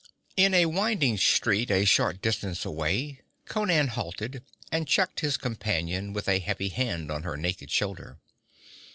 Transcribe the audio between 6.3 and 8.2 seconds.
heavy hand on her naked shoulder.